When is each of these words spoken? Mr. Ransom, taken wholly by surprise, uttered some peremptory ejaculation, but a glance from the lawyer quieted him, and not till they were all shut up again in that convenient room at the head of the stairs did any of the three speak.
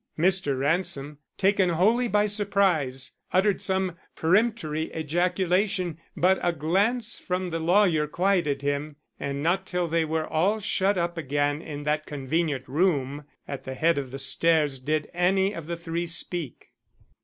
Mr. 0.17 0.57
Ransom, 0.57 1.19
taken 1.37 1.69
wholly 1.69 2.07
by 2.07 2.25
surprise, 2.25 3.11
uttered 3.31 3.61
some 3.61 3.97
peremptory 4.15 4.91
ejaculation, 4.95 5.99
but 6.17 6.39
a 6.41 6.51
glance 6.51 7.19
from 7.19 7.51
the 7.51 7.59
lawyer 7.59 8.07
quieted 8.07 8.63
him, 8.63 8.95
and 9.19 9.43
not 9.43 9.67
till 9.67 9.87
they 9.87 10.03
were 10.03 10.25
all 10.25 10.59
shut 10.59 10.97
up 10.97 11.19
again 11.19 11.61
in 11.61 11.83
that 11.83 12.07
convenient 12.07 12.67
room 12.67 13.25
at 13.47 13.63
the 13.63 13.75
head 13.75 13.99
of 13.99 14.09
the 14.09 14.17
stairs 14.17 14.79
did 14.79 15.07
any 15.13 15.53
of 15.53 15.67
the 15.67 15.77
three 15.77 16.07
speak. 16.07 16.71